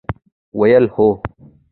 ویل، 0.59 0.85
هو! 0.95 1.07